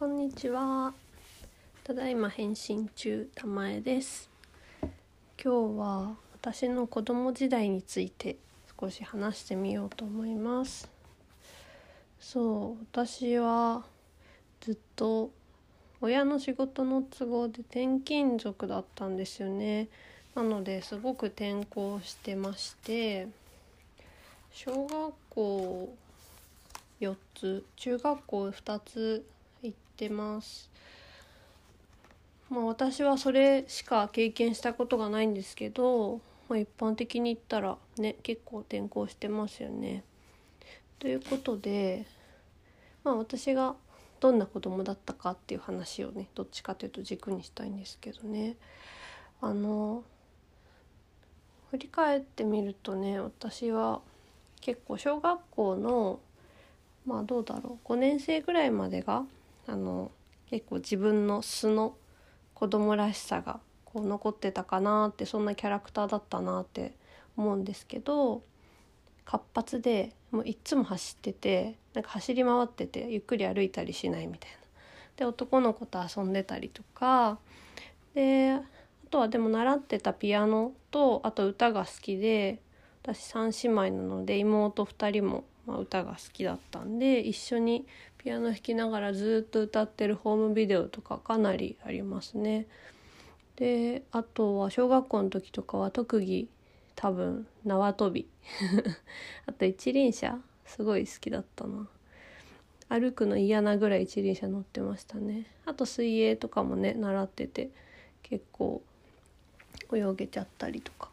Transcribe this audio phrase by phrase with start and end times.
[0.00, 0.94] こんにちは。
[1.84, 4.30] ただいま返信中、たまえです。
[4.80, 8.36] 今日は私の子供時代について
[8.80, 10.90] 少し話してみようと思います。
[12.18, 13.84] そう、私は
[14.62, 15.30] ずっと
[16.00, 19.88] 親の仕事の都合で転勤族だったんですよね。
[20.34, 23.28] なのですごく転校してまして、
[24.50, 25.94] 小学校
[27.02, 29.26] 4つ中学校2つ
[29.62, 30.70] 行ってます
[32.50, 40.02] まあ私はそれしか経験したことがないんですけど、まあ、一般的に言ったらね結構転校してますよね。
[40.98, 42.04] ということで
[43.04, 43.74] まあ私が
[44.18, 48.56] どんな子供だったかっていう話をねどっちかというと軸にしたいんですけどね
[49.40, 50.04] あの
[51.70, 54.00] 振り返ってみるとね私は
[54.60, 56.20] 結構小学校の
[57.06, 59.24] まあどうだろう5年生ぐらいまでが
[59.66, 60.10] あの
[60.48, 61.94] 結構自分の素の
[62.54, 66.94] 子供らしさがこう残ってたかなってそんなキャラクターだったなって
[67.36, 68.42] 思うんですけど
[69.24, 74.56] 活発でもういっつも走っててなんか走り回っててゆっくり歩いたりしないみたいな。
[75.16, 77.38] で男の子と遊んでたりとか
[78.14, 78.62] であ
[79.10, 82.60] とはでも習ってたピアノとあと歌が好きで
[83.02, 87.86] 私3姉妹なので妹2人もま、歌が好きだったんで一緒に
[88.22, 92.66] ピアノ弾きながらずっと歌ってるホームビデオとかかなりありますね。
[93.56, 96.46] であとは小学校の時とかは特技
[96.96, 98.28] 多分縄跳び
[99.46, 101.88] あと一輪車すごい好きだったな
[102.90, 107.70] 歩くの嫌なぐらい一輪車乗ってましたねあと水泳とかもね習ってて
[108.22, 108.82] 結構
[109.92, 111.10] 泳げちゃったりとか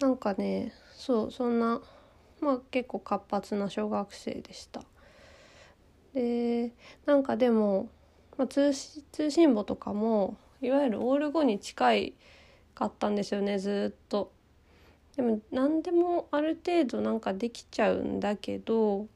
[0.00, 1.82] なんかねそうそんな
[2.40, 4.82] まあ結構活発な小学生でした。
[6.14, 6.72] で
[7.06, 7.88] なんかでも、
[8.38, 12.14] まあ、通信簿とかもいわゆるオール5に近い
[12.74, 14.32] かったんですよねずっと。
[15.16, 19.06] でも何でもある程度なんかできちゃうんだけど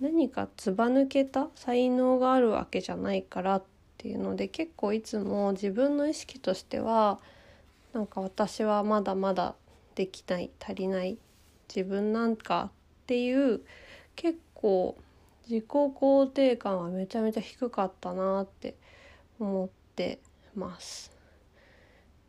[0.00, 3.62] 何かずば抜けた才能があるわけじゃないからっ
[3.96, 7.18] ていうので結構いつも自分の意識としては
[7.92, 9.56] なんか私はまだまだ
[9.96, 11.18] できない足りない
[11.74, 12.70] 自分なんか
[13.02, 13.62] っていう
[14.14, 14.96] 結構
[15.48, 18.76] 自己肯定感はめちゃめちゃ低かったなって
[19.40, 20.20] 思って
[20.54, 21.10] ます。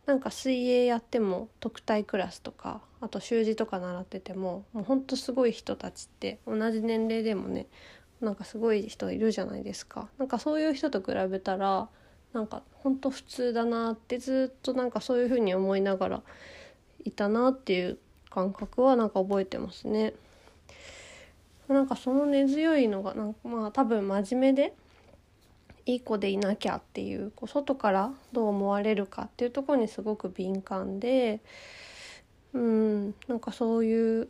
[0.06, 7.68] なんか水泳やっても特待クラスとかあと習字とか習っててももうほんとすごい人たちって同じ年齢でもね
[8.22, 10.10] なんかすごい人いるじゃないですか。
[10.18, 11.90] なんかそういう人と比べたら
[12.32, 16.24] なんかほんと普通だなってずっとなんかそういうふうに思いながら
[17.04, 18.00] いたなっていう
[18.30, 20.14] 感覚はなんか覚えてますね。
[21.70, 24.74] なんかその根強いのがなんかまあ多分真面目で
[25.86, 31.42] いい子でいなきゃっていうこう外からどう思われるかっていうところにすごく敏感で
[32.54, 34.30] うんなんかそういう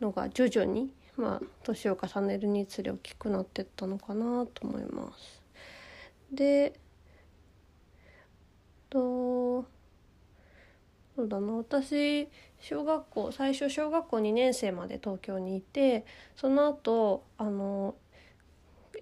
[0.00, 5.42] のが徐々にまあ年を重ねるにつれ大きくなってったのかなと思います。
[6.30, 6.78] で
[8.90, 9.64] と
[11.16, 12.28] そうだな私
[12.60, 16.04] 小学校最初小学校2年生まで東京にいて
[16.36, 17.94] その後あの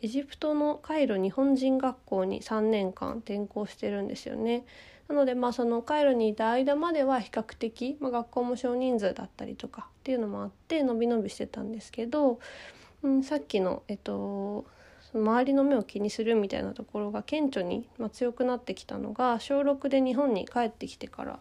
[0.00, 4.64] エジプトのカイロ日本人学校に3年間転校してるんですよね。
[5.08, 12.38] なのでまあそのカイロにいた間までは比較的、まあ、学校も少人数だったりとかっていうのもあってのびのびしてたんですけど、
[13.02, 14.64] うん、さっきのえっと
[15.12, 21.38] その周りの目を気にするみたいなところが顕著に、まあ、強くなってきたのが小6で日本に帰ってきてから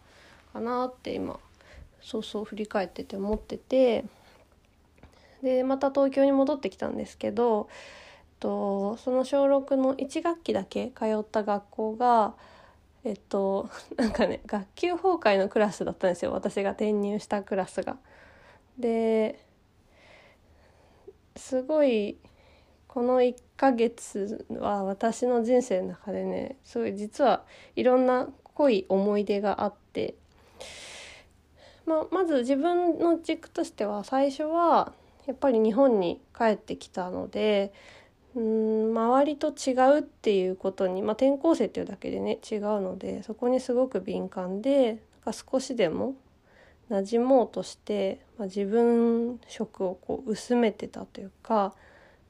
[0.53, 1.39] かなって今
[2.01, 4.05] そうそう振り返ってて思ってて
[5.41, 7.67] でまた東京に戻ってきたんですけど
[8.39, 12.33] とその小6の1学期だけ通った学校が
[13.03, 17.97] えっと なんかね学級崩壊のクラスだったんですよ私が転入したクラスが。
[18.77, 19.39] で
[21.35, 22.17] すごい
[22.87, 27.43] この1ヶ月は私の人生の中でねすごい実は
[27.75, 30.15] いろんな濃い思い出があって
[31.85, 34.93] まあ、まず自分の軸としては最初は
[35.25, 37.73] やっぱり日本に帰ってきたので
[38.35, 46.15] うん周りと違うっていうことに、まあ、転校生っていうだけでね違うのでそこにすごく敏感でなんか少しでも
[46.89, 51.73] 馴染もうとして、まあ、自分色をこう薄めてたというか、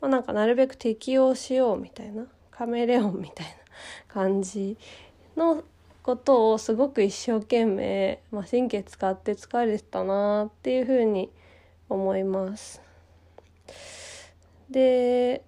[0.02, 3.54] まあ、なんかなるべく適応しようみたいなカメレオンみたいな
[4.08, 4.78] 感じ
[5.36, 5.64] の
[6.04, 11.32] ことをすごく一生懸命、まあ、神経使って疲れてたなっていうふうに
[11.90, 12.82] 思います。
[14.70, 15.44] で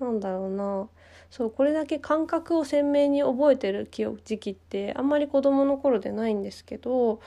[0.00, 0.88] なんだろうな
[1.30, 7.20] そうこれだけ感覚を鮮明に覚えてる時期ってあんまり子どもの頃でないんですけど、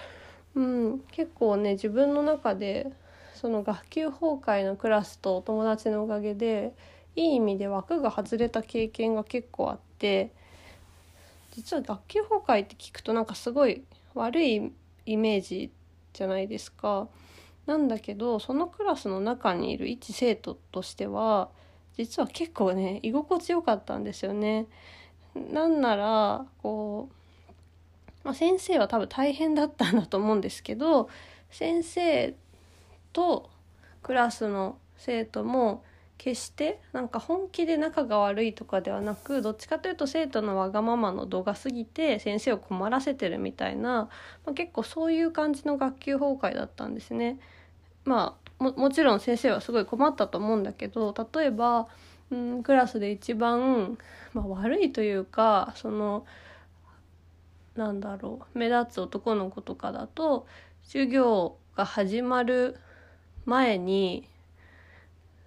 [0.56, 2.92] うん、結構ね自分の中で
[3.36, 6.74] その学級崩壊のクラスとお友達のおかげで
[7.16, 10.32] いい意味で枠が外れた経験が結構あって
[11.52, 13.84] 実は学級崩壊って聞くとなんかすごい
[14.14, 14.72] 悪い
[15.06, 15.72] イメージ
[16.14, 17.08] じゃないですか。
[17.66, 21.50] なんだけどそのクラスの中にいる一生徒としては
[21.96, 24.68] 実は結構ね居心地よかったんですよね。
[25.36, 31.10] なんならこう、まあ、先生は多分大変だったんだと思うんですけど
[31.50, 32.36] 先生
[33.14, 33.50] と
[34.04, 35.84] クラスの生徒も
[36.22, 44.08] 決してなんか本気で仲が悪いとかではなくどっちかというと生徒のわがままの度が過ぎて先生を困らせてるみたいな、
[44.46, 47.40] まあ、結構そういう感じの学級崩壊だったんですね。
[48.06, 51.88] まあもちろん先生はすごい困ったと思うんだけど例えば、
[52.30, 53.98] うん、クラスで一番、
[54.34, 56.28] まあ、悪いというかその
[57.76, 60.46] なんだろう目立つ男の子とかだと
[60.84, 62.78] 授業が始まる
[63.46, 64.28] 前に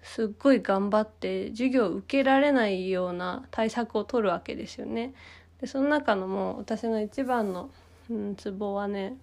[0.05, 5.15] すっごい頑張って授業を受けられないような対策を取るわけですよね。
[5.61, 7.71] でその中のもう私の一番の、
[8.11, 9.17] うん、ツボはね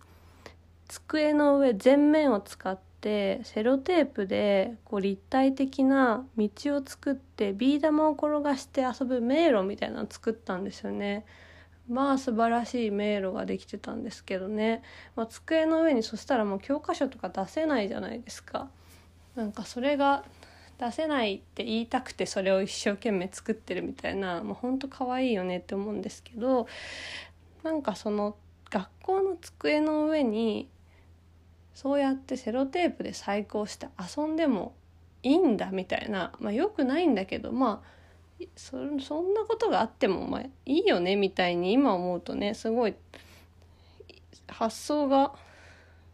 [0.87, 11.25] 机の上全面を使ってセロテープでこう立体的な道を作ってビー玉を転がして遊ぶ迷路みたいなのを作ったんですよね。
[11.87, 14.81] まあ素晴らしい迷路ができてたんですけどね、
[15.15, 18.69] まあ、机の上にそしたらもう教科書とか出せないじゃないですか。
[19.35, 20.23] なんかそれが
[20.81, 26.67] 出せないって言いたくてそれを一生懸命作ってるみたいなもうほんと可愛いよねって思うんですけど
[27.61, 28.35] なんかその
[28.71, 30.67] 学校の机の上に
[31.75, 34.73] そうやってセロテープで細工して遊んでも
[35.21, 42.95] いいんだみたいなまあよくないんだけどまあそそんなことがあってもまあいいよねみたいに今思うとねすごい
[44.47, 45.33] 発想が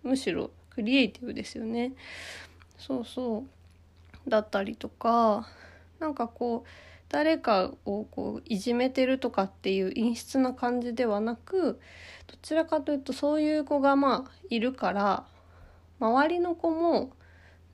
[0.03, 1.93] むしろクリエイティブですよね。
[2.77, 3.56] そうそう
[4.27, 5.47] だったりとか
[5.99, 6.69] なんかこう
[7.09, 11.79] 誰かをこういじめてるとかっていう陰湿な感じではなく
[12.27, 15.25] どちらかというとそういう子がまあいるから
[15.99, 17.11] 周りの子も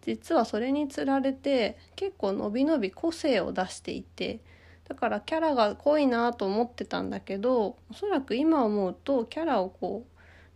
[0.02, 4.42] 実はそれにつられて結構のびのび個性を出していて
[4.88, 10.06] だからキャラが濃いなと思ってたんだけどおそらく今思うとキャラをこ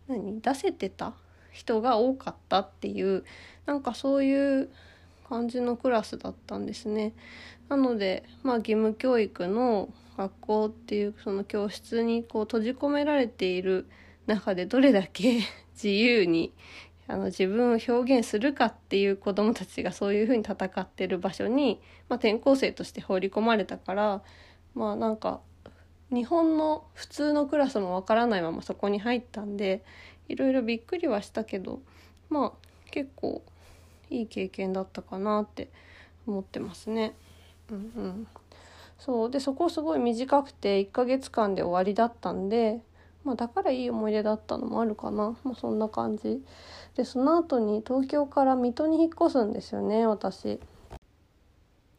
[0.08, 1.14] う何出せてた
[1.50, 3.24] 人が多かったっていう
[3.66, 4.70] なんかそういう
[5.28, 7.12] 感じのクラスだったんですね。
[7.68, 13.86] なので、まあ、義務教育の学校っていうその教室にこう閉じ込められている
[14.26, 15.40] 中でどれだけ
[15.74, 16.52] 自由に
[17.06, 24.22] あの自分を表現するかっていう子どもたちがそういうふうに戦ってる場所に、まあ、転校生として放り込まれたから
[24.74, 25.40] まあなんか
[26.10, 29.84] 日本の普通のクラスもわからないままそこに入ったんで
[30.28, 31.80] いろいろびっくりはしたけど
[32.28, 32.52] まあ
[32.90, 33.42] 結構
[34.10, 35.68] いい経験だったかなって
[36.26, 37.14] 思ってますね。
[37.70, 38.26] うんうん、
[38.98, 39.30] そう。
[39.30, 42.80] でそこすごい短くて1ヶ月間で終わりだったんで、
[43.24, 46.42] まあ、だからいい思い出だったのもあるかな、まあ、そんな感じ。
[46.96, 50.60] でその後に東京から水戸に引っ越すんですよね私。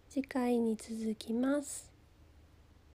[0.10, 1.89] 次回に続きます。